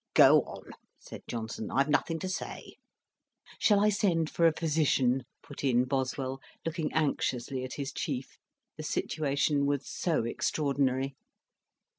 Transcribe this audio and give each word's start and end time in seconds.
"Go 0.15 0.41
on," 0.45 0.71
said 0.97 1.21
Johnson; 1.27 1.69
"I've 1.69 1.87
nothing 1.87 2.17
to 2.21 2.27
say." 2.27 2.77
"Shall 3.59 3.79
I 3.79 3.89
send 3.89 4.31
for 4.31 4.47
a 4.47 4.51
physician?" 4.51 5.25
put 5.43 5.63
in 5.63 5.85
Boswell, 5.85 6.39
looking 6.65 6.91
anxiously 6.91 7.63
at 7.63 7.73
his 7.73 7.93
chief, 7.93 8.39
the 8.77 8.83
situation 8.83 9.67
was 9.67 9.87
so 9.87 10.23
extraordinary. 10.25 11.13